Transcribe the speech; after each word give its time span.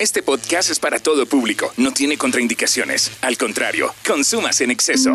Este 0.00 0.22
podcast 0.22 0.70
es 0.70 0.78
para 0.78 0.98
todo 0.98 1.26
público, 1.26 1.74
no 1.76 1.92
tiene 1.92 2.16
contraindicaciones. 2.16 3.12
Al 3.20 3.36
contrario, 3.36 3.94
consumas 4.06 4.62
en 4.62 4.70
exceso. 4.70 5.14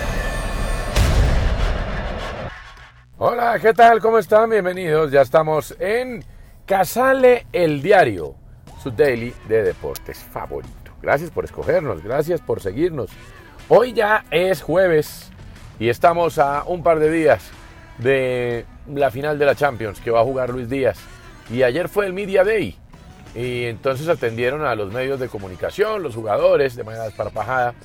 Hola, 3.23 3.59
¿qué 3.61 3.71
tal? 3.71 4.01
¿Cómo 4.01 4.17
están? 4.17 4.49
Bienvenidos. 4.49 5.11
Ya 5.11 5.21
estamos 5.21 5.75
en 5.77 6.25
Casale 6.65 7.45
el 7.53 7.83
Diario, 7.83 8.33
su 8.81 8.89
daily 8.89 9.31
de 9.47 9.61
deportes 9.61 10.17
favorito. 10.17 10.91
Gracias 11.03 11.29
por 11.29 11.45
escogernos, 11.45 12.01
gracias 12.01 12.41
por 12.41 12.61
seguirnos. 12.61 13.11
Hoy 13.69 13.93
ya 13.93 14.25
es 14.31 14.63
jueves 14.63 15.31
y 15.79 15.89
estamos 15.89 16.39
a 16.39 16.63
un 16.65 16.81
par 16.81 16.97
de 16.97 17.11
días 17.11 17.51
de 17.99 18.65
la 18.91 19.11
final 19.11 19.37
de 19.37 19.45
la 19.45 19.53
Champions 19.53 19.99
que 19.99 20.09
va 20.09 20.21
a 20.21 20.23
jugar 20.23 20.49
Luis 20.49 20.67
Díaz. 20.67 20.97
Y 21.51 21.61
ayer 21.61 21.89
fue 21.89 22.07
el 22.07 22.13
Media 22.13 22.43
Day. 22.43 22.75
Y 23.35 23.65
entonces 23.65 24.07
atendieron 24.07 24.65
a 24.65 24.73
los 24.73 24.91
medios 24.91 25.19
de 25.19 25.27
comunicación, 25.27 26.01
los 26.01 26.15
jugadores 26.15 26.75
de 26.75 26.83
manera 26.83 27.03
desparpajada. 27.03 27.75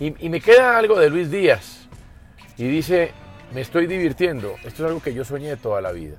Y, 0.00 0.26
y 0.26 0.28
me 0.28 0.40
queda 0.40 0.76
algo 0.76 0.98
de 0.98 1.08
Luis 1.08 1.30
Díaz. 1.30 1.86
Y 2.58 2.66
dice, 2.66 3.12
me 3.54 3.60
estoy 3.60 3.86
divirtiendo. 3.86 4.54
Esto 4.64 4.84
es 4.84 4.88
algo 4.88 5.00
que 5.02 5.14
yo 5.14 5.24
soñé 5.24 5.56
toda 5.56 5.80
la 5.80 5.92
vida. 5.92 6.16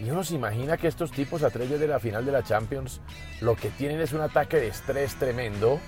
Y 0.00 0.10
uno 0.10 0.24
se 0.24 0.34
imagina 0.34 0.76
que 0.76 0.88
estos 0.88 1.12
tipos 1.12 1.42
a 1.42 1.50
tres 1.50 1.68
de 1.70 1.86
la 1.86 2.00
final 2.00 2.24
de 2.24 2.32
la 2.32 2.42
Champions 2.42 3.00
lo 3.40 3.54
que 3.54 3.68
tienen 3.70 4.00
es 4.00 4.12
un 4.12 4.20
ataque 4.20 4.56
de 4.56 4.68
estrés 4.68 5.14
tremendo 5.14 5.78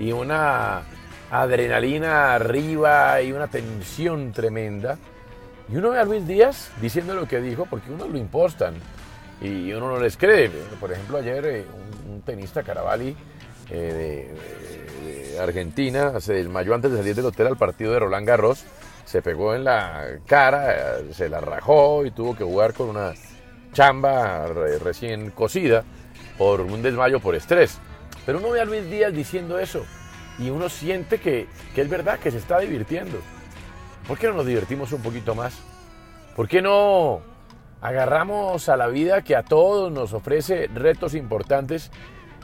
y 0.00 0.10
una 0.12 0.82
adrenalina 1.30 2.34
arriba 2.34 3.20
y 3.22 3.32
una 3.32 3.46
tensión 3.48 4.32
tremenda. 4.32 4.98
Y 5.72 5.76
uno 5.76 5.90
ve 5.90 5.98
a 6.00 6.04
Luis 6.04 6.26
Díaz 6.26 6.70
diciendo 6.80 7.14
lo 7.14 7.26
que 7.28 7.40
dijo 7.40 7.66
porque 7.70 7.90
uno 7.92 8.08
lo 8.08 8.18
impostan 8.18 8.74
y 9.40 9.72
uno 9.72 9.88
no 9.92 10.00
les 10.00 10.16
cree. 10.16 10.48
Por 10.80 10.92
ejemplo, 10.92 11.18
ayer 11.18 11.44
eh, 11.46 11.64
un, 12.10 12.20
tenista 12.22 12.62
Caravalli 12.62 13.16
eh, 13.70 14.34
de- 15.04 15.32
de 15.32 15.38
Argentina 15.40 16.20
se 16.20 16.34
desmayó 16.34 16.74
antes 16.74 16.90
de 16.92 16.98
salir 16.98 17.14
del 17.14 17.26
hotel 17.26 17.46
al 17.48 17.56
partido 17.56 17.92
de 17.92 17.98
Roland 18.00 18.26
Garros 18.26 18.64
se 19.04 19.22
pegó 19.22 19.54
en 19.54 19.64
la 19.64 20.18
cara, 20.26 20.98
eh, 20.98 21.12
se 21.12 21.28
la 21.28 21.40
rajó 21.40 22.04
y 22.06 22.10
tuvo 22.10 22.34
que 22.36 22.44
jugar 22.44 22.72
con 22.74 22.90
una 22.90 23.12
chamba 23.72 24.46
re- 24.46 24.78
recién 24.78 25.30
cocida 25.30 25.84
por 26.38 26.60
un 26.60 26.82
desmayo 26.82 27.20
por 27.20 27.34
estrés. 27.34 27.78
Pero 28.24 28.38
uno 28.38 28.50
ve 28.50 28.60
a 28.60 28.64
Luis 28.64 28.88
Díaz 28.90 29.12
diciendo 29.12 29.58
eso 29.58 29.84
y 30.38 30.50
uno 30.50 30.68
siente 30.68 31.18
que, 31.18 31.46
que 31.74 31.82
es 31.82 31.88
verdad, 31.88 32.18
que 32.18 32.30
se 32.30 32.38
está 32.38 32.58
divirtiendo. 32.58 33.18
¿Por 34.06 34.18
qué 34.18 34.28
no 34.28 34.34
nos 34.34 34.46
divertimos 34.46 34.92
un 34.92 35.02
poquito 35.02 35.34
más? 35.34 35.54
¿Por 36.36 36.48
qué 36.48 36.62
no 36.62 37.20
agarramos 37.80 38.68
a 38.68 38.76
la 38.76 38.86
vida 38.86 39.22
que 39.22 39.36
a 39.36 39.42
todos 39.42 39.90
nos 39.92 40.12
ofrece 40.12 40.68
retos 40.72 41.14
importantes 41.14 41.90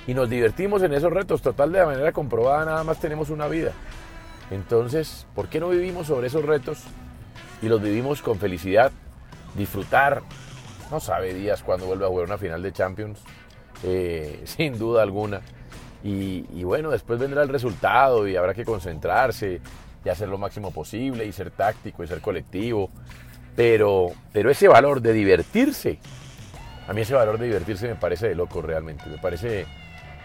y 0.07 0.15
nos 0.15 0.29
divertimos 0.29 0.83
en 0.83 0.93
esos 0.95 1.13
retos? 1.13 1.43
Total, 1.43 1.73
de 1.73 1.85
manera 1.85 2.13
comprobada, 2.13 2.65
nada 2.65 2.85
más 2.85 3.01
tenemos 3.01 3.31
una 3.31 3.49
vida. 3.49 3.73
Entonces, 4.51 5.27
¿por 5.35 5.49
qué 5.49 5.61
no 5.61 5.69
vivimos 5.69 6.07
sobre 6.07 6.29
esos 6.29 6.45
retos 6.45 6.83
y 7.61 7.69
los 7.69 7.83
vivimos 7.83 8.23
con 8.23 8.39
felicidad? 8.39 8.93
Disfrutar. 9.55 10.23
No 10.91 11.01
sabe 11.01 11.35
Díaz 11.35 11.63
cuando 11.63 11.87
vuelve 11.87 12.07
a 12.07 12.09
jugar 12.09 12.27
una 12.27 12.39
final 12.39 12.63
de 12.63 12.73
Champions, 12.73 13.21
eh, 13.83 14.43
sin 14.45 14.79
duda 14.79 15.03
alguna. 15.03 15.41
Y, 16.03 16.47
y 16.55 16.65
bueno, 16.65 16.91
después 16.91 17.19
vendrá 17.19 17.43
el 17.43 17.49
resultado 17.49 18.27
y 18.29 18.37
habrá 18.37 18.55
que 18.55 18.65
concentrarse 18.65 19.61
y 20.05 20.09
hacer 20.09 20.29
lo 20.29 20.39
máximo 20.39 20.71
posible 20.71 21.27
y 21.27 21.33
ser 21.33 21.51
táctico 21.51 22.03
y 22.05 22.07
ser 22.07 22.21
colectivo. 22.21 22.91
Pero, 23.57 24.13
pero 24.33 24.51
ese 24.51 24.69
valor 24.69 25.03
de 25.03 25.13
divertirse, 25.13 25.99
a 26.87 26.93
mí 26.93 27.01
ese 27.01 27.15
valor 27.15 27.39
de 27.39 27.47
divertirse 27.47 27.89
me 27.89 27.97
parece 27.97 28.29
de 28.29 28.35
loco 28.37 28.63
realmente. 28.63 29.05
Me 29.11 29.19
parece 29.19 29.67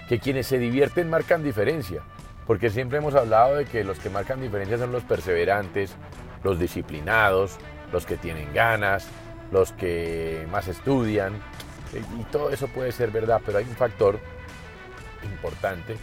que 0.07 0.19
quienes 0.19 0.45
se 0.47 0.59
divierten 0.59 1.09
marcan 1.09 1.43
diferencia. 1.43 2.03
Porque 2.45 2.69
siempre 2.69 2.97
hemos 2.97 3.15
hablado 3.15 3.55
de 3.55 3.65
que 3.65 3.83
los 3.83 3.99
que 3.99 4.09
marcan 4.09 4.41
diferencia 4.41 4.77
son 4.77 4.91
los 4.91 5.03
perseverantes, 5.03 5.95
los 6.43 6.59
disciplinados, 6.59 7.57
los 7.91 8.05
que 8.05 8.17
tienen 8.17 8.53
ganas, 8.53 9.07
los 9.51 9.71
que 9.71 10.45
más 10.51 10.67
estudian. 10.67 11.33
Y 11.93 12.21
y 12.21 12.23
todo 12.25 12.49
eso 12.49 12.67
puede 12.67 12.91
ser 12.91 13.11
verdad, 13.11 13.41
pero 13.45 13.59
hay 13.59 13.65
un 13.65 13.75
factor 13.75 14.19
importante 15.23 15.95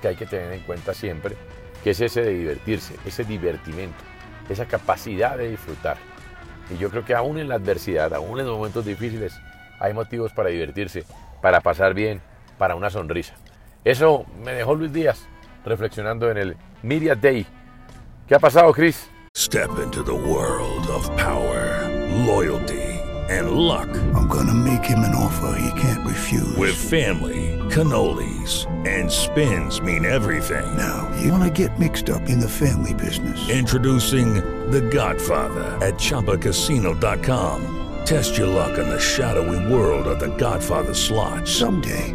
que 0.00 0.08
hay 0.08 0.16
que 0.16 0.26
tener 0.26 0.52
en 0.52 0.60
cuenta 0.60 0.94
siempre, 0.94 1.36
que 1.82 1.90
es 1.90 2.00
ese 2.00 2.22
de 2.22 2.30
divertirse, 2.30 2.94
ese 3.04 3.24
divertimento, 3.24 3.98
esa 4.48 4.66
capacidad 4.66 5.36
de 5.36 5.50
disfrutar. 5.50 5.96
Y 6.70 6.78
yo 6.78 6.90
creo 6.90 7.04
que 7.04 7.14
aún 7.14 7.38
en 7.38 7.48
la 7.48 7.56
adversidad, 7.56 8.14
aún 8.14 8.40
en 8.40 8.46
los 8.46 8.56
momentos 8.56 8.84
difíciles, 8.84 9.38
hay 9.78 9.92
motivos 9.92 10.32
para 10.32 10.48
divertirse, 10.48 11.04
para 11.42 11.60
pasar 11.60 11.92
bien, 11.92 12.20
para 12.58 12.76
una 12.76 12.90
sonrisa. 12.90 13.34
Eso 13.84 14.26
me 14.42 14.52
dejó 14.52 14.74
Luis 14.74 14.92
Díaz 14.92 15.26
reflexionando 15.66 16.30
en 16.30 16.38
el 16.38 16.56
Media 16.82 17.14
Day. 17.14 17.46
¿Qué 18.26 18.34
ha 18.34 18.38
pasado, 18.38 18.72
Chris? 18.72 19.08
Step 19.34 19.78
into 19.78 20.02
the 20.02 20.14
world 20.14 20.86
of 20.88 21.06
power, 21.16 21.86
loyalty, 22.26 22.82
and 23.28 23.50
luck. 23.50 23.88
I'm 24.14 24.28
gonna 24.28 24.54
make 24.54 24.84
him 24.84 25.00
an 25.00 25.14
offer 25.14 25.58
he 25.58 25.80
can't 25.80 26.06
refuse. 26.06 26.56
With 26.56 26.74
family, 26.74 27.58
cannolis, 27.70 28.66
and 28.86 29.10
spins 29.10 29.80
mean 29.82 30.04
everything. 30.04 30.64
now, 30.76 31.10
you 31.20 31.30
wanna 31.30 31.50
get 31.50 31.78
mixed 31.78 32.08
up 32.08 32.22
in 32.30 32.40
the 32.40 32.48
family 32.48 32.94
business. 32.94 33.48
Introducing 33.50 34.34
The 34.70 34.80
Godfather 34.80 35.64
at 35.84 35.94
ChumbaCasino.com. 35.94 37.72
Test 38.06 38.38
your 38.38 38.46
luck 38.46 38.78
in 38.78 38.88
the 38.88 39.00
shadowy 39.00 39.72
world 39.72 40.06
of 40.06 40.18
The 40.18 40.34
Godfather 40.38 40.94
slot. 40.94 41.46
Someday, 41.46 42.14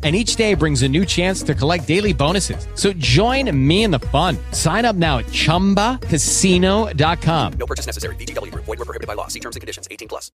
and 0.03 0.15
each 0.15 0.35
day 0.35 0.55
brings 0.55 0.81
a 0.81 0.89
new 0.89 1.05
chance 1.05 1.43
to 1.43 1.53
collect 1.53 1.87
daily 1.87 2.13
bonuses. 2.13 2.65
So 2.73 2.91
join 2.93 3.55
me 3.55 3.83
in 3.83 3.91
the 3.91 3.99
fun. 3.99 4.35
Sign 4.51 4.83
up 4.83 4.95
now 4.95 5.19
at 5.19 5.27
ChumbaCasino.com. 5.27 7.53
No 7.59 7.67
purchase 7.67 7.85
necessary. 7.85 8.15
BGW. 8.15 8.49
Void 8.55 8.67
were 8.67 8.77
prohibited 8.77 9.05
by 9.05 9.13
law. 9.13 9.27
See 9.27 9.39
terms 9.39 9.55
and 9.55 9.61
conditions. 9.61 9.87
18 9.91 10.07
plus. 10.07 10.31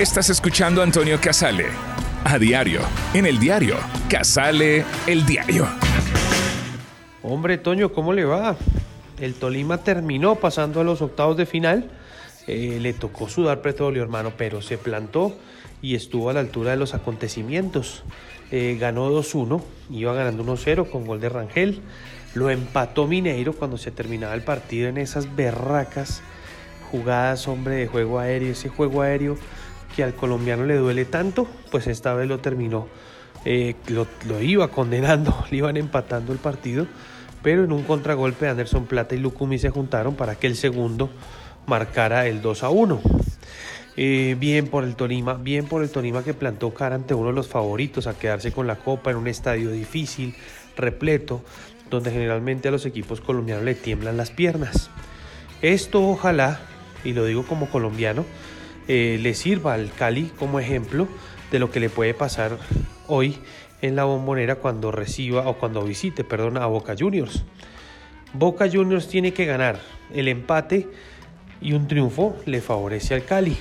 Estás 0.00 0.30
escuchando 0.30 0.80
a 0.80 0.84
Antonio 0.84 1.20
Casale 1.20 1.66
a 2.24 2.38
diario 2.38 2.80
en 3.14 3.26
el 3.26 3.38
diario 3.38 3.76
Casale 4.08 4.84
el 5.06 5.24
diario. 5.26 5.68
Hombre, 7.22 7.58
Toño, 7.58 7.92
¿cómo 7.92 8.12
le 8.12 8.24
va? 8.24 8.56
El 9.20 9.34
Tolima 9.34 9.78
terminó 9.78 10.36
pasando 10.36 10.80
a 10.80 10.84
los 10.84 11.02
octavos 11.02 11.36
de 11.36 11.46
final. 11.46 11.90
Eh, 12.46 12.78
le 12.80 12.92
tocó 12.92 13.28
sudar 13.28 13.60
petróleo, 13.60 14.02
hermano, 14.02 14.32
pero 14.36 14.62
se 14.62 14.78
plantó 14.78 15.36
y 15.82 15.94
estuvo 15.94 16.30
a 16.30 16.32
la 16.32 16.40
altura 16.40 16.70
de 16.72 16.76
los 16.76 16.94
acontecimientos. 16.94 18.04
Eh, 18.50 18.76
ganó 18.80 19.10
2-1, 19.10 19.62
iba 19.90 20.14
ganando 20.14 20.44
1-0 20.44 20.88
con 20.90 21.06
gol 21.06 21.20
de 21.20 21.28
Rangel. 21.28 21.80
Lo 22.34 22.50
empató 22.50 23.06
Mineiro 23.06 23.54
cuando 23.54 23.78
se 23.78 23.90
terminaba 23.90 24.34
el 24.34 24.42
partido 24.42 24.88
en 24.88 24.98
esas 24.98 25.34
berracas 25.34 26.22
jugadas, 26.90 27.48
hombre, 27.48 27.76
de 27.76 27.86
juego 27.88 28.18
aéreo. 28.18 28.52
Ese 28.52 28.68
juego 28.68 29.02
aéreo 29.02 29.36
que 29.94 30.04
al 30.04 30.14
colombiano 30.14 30.64
le 30.64 30.76
duele 30.76 31.04
tanto, 31.04 31.48
pues 31.70 31.86
esta 31.86 32.14
vez 32.14 32.28
lo 32.28 32.38
terminó. 32.38 32.86
Eh, 33.44 33.74
lo, 33.88 34.06
lo 34.26 34.40
iba 34.40 34.68
condenando, 34.68 35.44
le 35.50 35.56
iban 35.56 35.76
empatando 35.76 36.32
el 36.32 36.38
partido 36.38 36.86
pero 37.46 37.62
en 37.62 37.70
un 37.70 37.84
contragolpe 37.84 38.48
Anderson 38.48 38.86
Plata 38.86 39.14
y 39.14 39.18
Lucumi 39.18 39.60
se 39.60 39.70
juntaron 39.70 40.16
para 40.16 40.34
que 40.34 40.48
el 40.48 40.56
segundo 40.56 41.10
marcara 41.66 42.26
el 42.26 42.42
2 42.42 42.62
a 42.62 42.70
1. 42.70 43.00
Eh, 43.98 44.36
bien 44.38 44.68
por 44.68 44.84
el 44.84 44.94
Tolima, 44.94 45.34
bien 45.34 45.66
por 45.66 45.82
el 45.82 45.90
Tolima 45.90 46.22
que 46.22 46.34
plantó 46.34 46.74
cara 46.74 46.94
ante 46.94 47.14
uno 47.14 47.28
de 47.28 47.34
los 47.34 47.48
favoritos 47.48 48.06
a 48.06 48.18
quedarse 48.18 48.52
con 48.52 48.66
la 48.66 48.76
copa 48.76 49.10
en 49.10 49.16
un 49.16 49.26
estadio 49.26 49.70
difícil, 49.70 50.34
repleto, 50.76 51.42
donde 51.90 52.10
generalmente 52.10 52.68
a 52.68 52.70
los 52.70 52.84
equipos 52.84 53.20
colombianos 53.20 53.64
le 53.64 53.74
tiemblan 53.74 54.16
las 54.16 54.30
piernas. 54.30 54.90
Esto 55.62 56.06
ojalá, 56.06 56.60
y 57.04 57.14
lo 57.14 57.24
digo 57.24 57.44
como 57.46 57.70
colombiano, 57.70 58.26
eh, 58.88 59.18
le 59.20 59.34
sirva 59.34 59.74
al 59.74 59.90
Cali 59.92 60.30
como 60.38 60.60
ejemplo 60.60 61.08
de 61.50 61.58
lo 61.58 61.70
que 61.70 61.80
le 61.80 61.88
puede 61.88 62.12
pasar 62.12 62.58
hoy 63.06 63.38
en 63.80 63.96
la 63.96 64.04
bombonera 64.04 64.56
cuando 64.56 64.92
reciba 64.92 65.48
o 65.48 65.58
cuando 65.58 65.82
visite, 65.82 66.22
perdón, 66.22 66.58
a 66.58 66.66
Boca 66.66 66.94
Juniors. 66.98 67.44
Boca 68.34 68.68
Juniors 68.70 69.08
tiene 69.08 69.32
que 69.32 69.46
ganar 69.46 69.80
el 70.12 70.28
empate 70.28 70.88
y 71.60 71.72
un 71.72 71.88
triunfo 71.88 72.36
le 72.46 72.60
favorece 72.60 73.14
al 73.14 73.24
Cali. 73.24 73.56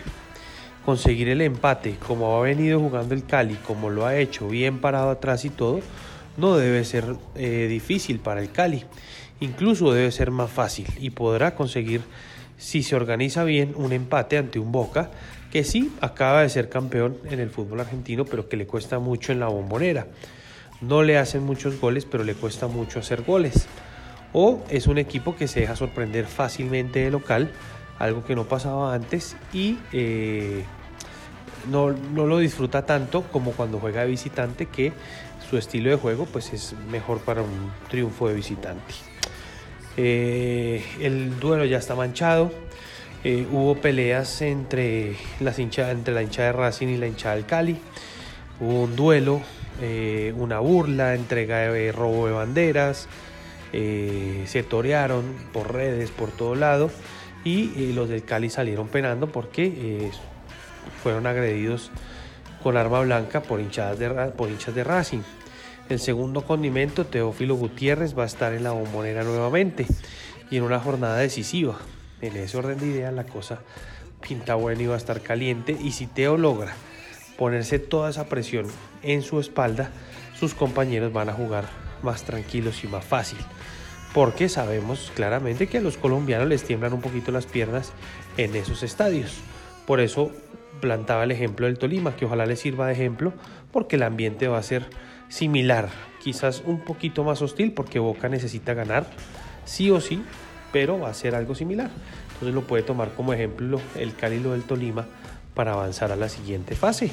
Conseguir 0.85 1.29
el 1.29 1.41
empate, 1.41 1.95
como 1.95 2.37
ha 2.37 2.41
venido 2.41 2.79
jugando 2.79 3.15
el 3.15 3.25
Cali, 3.25 3.55
como 3.55 3.89
lo 3.89 4.05
ha 4.05 4.17
hecho, 4.17 4.47
bien 4.47 4.79
parado 4.79 5.09
atrás 5.09 5.45
y 5.45 5.49
todo, 5.49 5.79
no 6.37 6.57
debe 6.57 6.83
ser 6.85 7.15
eh, 7.35 7.67
difícil 7.69 8.19
para 8.19 8.41
el 8.41 8.51
Cali. 8.51 8.83
Incluso 9.39 9.91
debe 9.93 10.11
ser 10.11 10.31
más 10.31 10.51
fácil 10.51 10.87
y 10.99 11.09
podrá 11.09 11.55
conseguir, 11.55 12.01
si 12.57 12.83
se 12.83 12.95
organiza 12.95 13.43
bien, 13.43 13.73
un 13.75 13.91
empate 13.93 14.37
ante 14.37 14.59
un 14.59 14.71
Boca 14.71 15.11
que 15.51 15.63
sí 15.63 15.91
acaba 16.01 16.41
de 16.41 16.49
ser 16.49 16.69
campeón 16.69 17.17
en 17.29 17.39
el 17.39 17.49
fútbol 17.49 17.79
argentino, 17.79 18.25
pero 18.25 18.49
que 18.49 18.57
le 18.57 18.67
cuesta 18.67 18.99
mucho 18.99 19.31
en 19.31 19.39
la 19.39 19.47
bombonera. 19.47 20.07
No 20.81 21.01
le 21.01 21.17
hacen 21.17 21.43
muchos 21.43 21.79
goles, 21.79 22.05
pero 22.05 22.23
le 22.23 22.33
cuesta 22.33 22.67
mucho 22.67 22.99
hacer 22.99 23.21
goles. 23.21 23.67
O 24.33 24.61
es 24.69 24.87
un 24.87 24.97
equipo 24.97 25.35
que 25.37 25.47
se 25.47 25.61
deja 25.61 25.77
sorprender 25.77 26.25
fácilmente 26.25 26.99
de 26.99 27.09
local, 27.09 27.51
algo 27.99 28.23
que 28.25 28.35
no 28.35 28.45
pasaba 28.45 28.93
antes, 28.93 29.35
y 29.53 29.77
eh, 29.91 30.63
no, 31.69 31.91
no, 31.91 32.25
lo 32.25 32.39
disfruta 32.39 32.85
tanto 32.85 33.23
como 33.23 33.51
cuando 33.51 33.79
juega 33.79 34.01
de 34.01 34.07
visitante, 34.07 34.65
que 34.65 34.91
su 35.49 35.57
estilo 35.57 35.89
de 35.89 35.95
juego 35.95 36.25
pues, 36.25 36.53
es 36.53 36.75
mejor 36.91 37.19
para 37.19 37.41
un 37.41 37.71
triunfo 37.89 38.27
de 38.27 38.35
visitante. 38.35 38.93
Eh, 39.97 40.83
el 40.99 41.39
duelo 41.39 41.63
ya 41.63 41.77
está 41.77 41.95
manchado 41.95 42.51
eh, 43.23 43.47
hubo 43.51 43.75
peleas 43.75 44.43
entre, 44.43 45.15
las 45.39 45.57
entre 45.57 46.13
la 46.13 46.21
hinchada 46.21 46.47
de 46.49 46.53
Racing 46.53 46.89
y 46.89 46.97
la 46.97 47.07
hinchada 47.07 47.33
del 47.33 47.45
Cali. 47.47 47.77
Hubo 48.59 48.83
un 48.83 48.95
duelo, 48.95 49.41
una 50.37 50.59
burla, 50.59 51.15
entrega 51.15 51.71
de 51.71 51.91
robo 51.91 52.27
de 52.27 52.33
banderas. 52.33 53.07
Se 53.71 54.63
torearon 54.69 55.25
por 55.51 55.73
redes, 55.73 56.11
por 56.11 56.29
todo 56.29 56.53
lado. 56.53 56.91
Y 57.45 57.93
los 57.93 58.09
del 58.09 58.25
Cali 58.25 58.49
salieron 58.49 58.89
penando 58.89 59.27
porque 59.27 60.11
fueron 61.01 61.27
agredidos 61.27 61.91
con 62.61 62.75
arma 62.75 62.99
blanca 63.01 63.41
por, 63.41 63.61
por 64.35 64.49
hinchas 64.49 64.75
de 64.75 64.83
Racing. 64.83 65.21
El 65.87 65.99
segundo 65.99 66.41
condimento, 66.41 67.05
Teófilo 67.05 67.55
Gutiérrez, 67.55 68.17
va 68.17 68.23
a 68.23 68.25
estar 68.25 68.53
en 68.53 68.63
la 68.63 68.71
bombonera 68.71 69.23
nuevamente 69.23 69.85
y 70.49 70.57
en 70.57 70.63
una 70.63 70.79
jornada 70.79 71.17
decisiva 71.17 71.77
en 72.21 72.35
ese 72.37 72.57
orden 72.57 72.79
de 72.79 72.87
ideas 72.87 73.13
la 73.13 73.25
cosa 73.25 73.59
pinta 74.27 74.55
buena 74.55 74.81
y 74.81 74.87
va 74.87 74.95
a 74.95 74.97
estar 74.97 75.21
caliente 75.21 75.77
y 75.79 75.91
si 75.91 76.07
Teo 76.07 76.37
logra 76.37 76.73
ponerse 77.37 77.79
toda 77.79 78.09
esa 78.09 78.25
presión 78.27 78.65
en 79.03 79.21
su 79.21 79.39
espalda, 79.39 79.91
sus 80.39 80.55
compañeros 80.55 81.13
van 81.13 81.29
a 81.29 81.33
jugar 81.33 81.65
más 82.01 82.23
tranquilos 82.23 82.83
y 82.83 82.87
más 82.87 83.05
fácil. 83.05 83.37
Porque 84.15 84.47
sabemos 84.47 85.11
claramente 85.13 85.67
que 85.67 85.79
a 85.79 85.81
los 85.81 85.97
colombianos 85.97 86.47
les 86.47 86.63
tiemblan 86.63 86.93
un 86.93 87.01
poquito 87.01 87.33
las 87.33 87.47
piernas 87.47 87.91
en 88.37 88.55
esos 88.55 88.81
estadios. 88.81 89.33
Por 89.85 89.99
eso 89.99 90.31
plantaba 90.79 91.25
el 91.25 91.31
ejemplo 91.31 91.65
del 91.65 91.77
Tolima, 91.77 92.15
que 92.15 92.23
ojalá 92.23 92.45
les 92.45 92.61
sirva 92.61 92.87
de 92.87 92.93
ejemplo, 92.93 93.33
porque 93.73 93.97
el 93.97 94.03
ambiente 94.03 94.47
va 94.47 94.57
a 94.57 94.63
ser 94.63 94.85
similar, 95.27 95.89
quizás 96.23 96.63
un 96.65 96.79
poquito 96.79 97.25
más 97.25 97.41
hostil, 97.41 97.73
porque 97.73 97.99
Boca 97.99 98.29
necesita 98.29 98.73
ganar, 98.73 99.05
sí 99.65 99.91
o 99.91 99.99
sí, 99.99 100.23
pero 100.71 100.97
va 100.97 101.09
a 101.09 101.13
ser 101.13 101.35
algo 101.35 101.53
similar. 101.53 101.89
Entonces 102.35 102.55
lo 102.55 102.61
puede 102.61 102.83
tomar 102.83 103.11
como 103.15 103.33
ejemplo 103.33 103.81
el 103.95 104.15
Cali 104.15 104.39
del 104.39 104.63
Tolima 104.63 105.07
para 105.55 105.73
avanzar 105.73 106.13
a 106.13 106.15
la 106.15 106.29
siguiente 106.29 106.75
fase 106.75 107.09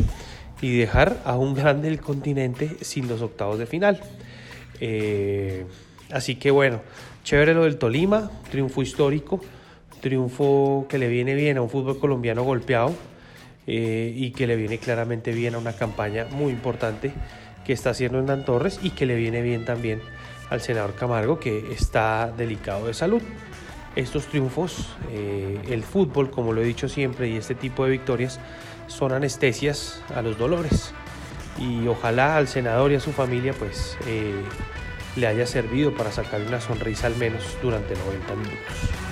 y 0.60 0.76
dejar 0.76 1.20
a 1.24 1.36
un 1.36 1.54
grande 1.54 1.88
del 1.88 2.00
continente 2.00 2.76
sin 2.82 3.08
los 3.08 3.22
octavos 3.22 3.58
de 3.58 3.66
final. 3.66 4.00
Eh, 4.78 5.66
así 6.12 6.36
que 6.36 6.50
bueno, 6.50 6.80
chévere 7.24 7.54
lo 7.54 7.64
del 7.64 7.78
Tolima, 7.78 8.30
triunfo 8.50 8.82
histórico, 8.82 9.40
triunfo 10.00 10.86
que 10.88 10.98
le 10.98 11.08
viene 11.08 11.34
bien 11.34 11.58
a 11.58 11.62
un 11.62 11.70
fútbol 11.70 11.98
colombiano 11.98 12.42
golpeado 12.42 12.94
eh, 13.66 14.12
y 14.16 14.32
que 14.32 14.46
le 14.46 14.56
viene 14.56 14.78
claramente 14.78 15.32
bien 15.32 15.54
a 15.54 15.58
una 15.58 15.72
campaña 15.72 16.26
muy 16.30 16.52
importante 16.52 17.12
que 17.64 17.72
está 17.72 17.90
haciendo 17.90 18.18
Hernán 18.18 18.44
Torres 18.44 18.80
y 18.82 18.90
que 18.90 19.06
le 19.06 19.14
viene 19.14 19.42
bien 19.42 19.64
también 19.64 20.00
al 20.50 20.60
senador 20.60 20.94
Camargo 20.94 21.38
que 21.38 21.72
está 21.72 22.32
delicado 22.36 22.86
de 22.86 22.94
salud 22.94 23.22
estos 23.96 24.26
triunfos, 24.26 24.88
eh, 25.10 25.60
el 25.68 25.82
fútbol, 25.82 26.30
como 26.30 26.52
lo 26.52 26.62
he 26.62 26.64
dicho 26.64 26.88
siempre, 26.88 27.28
y 27.28 27.36
este 27.36 27.54
tipo 27.54 27.84
de 27.84 27.90
victorias 27.90 28.40
son 28.86 29.12
anestesias 29.12 30.02
a 30.14 30.22
los 30.22 30.38
dolores. 30.38 30.92
Y 31.58 31.86
ojalá 31.86 32.36
al 32.36 32.48
senador 32.48 32.92
y 32.92 32.94
a 32.94 33.00
su 33.00 33.12
familia 33.12 33.52
pues 33.52 33.98
eh, 34.06 34.42
le 35.16 35.26
haya 35.26 35.46
servido 35.46 35.94
para 35.94 36.12
sacar 36.12 36.40
una 36.42 36.60
sonrisa 36.60 37.06
al 37.06 37.16
menos 37.16 37.56
durante 37.62 37.94
90 37.94 38.36
minutos. 38.36 39.11